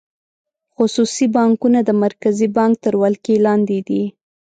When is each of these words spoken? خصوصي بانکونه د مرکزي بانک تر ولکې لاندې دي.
خصوصي 0.75 1.25
بانکونه 1.35 1.79
د 1.83 1.89
مرکزي 2.03 2.47
بانک 2.57 2.73
تر 2.85 2.93
ولکې 3.01 3.35
لاندې 3.45 3.79
دي. 3.87 4.03